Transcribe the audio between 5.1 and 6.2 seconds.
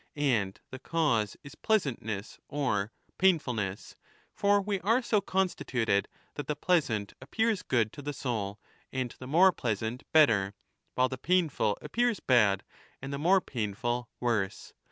constituted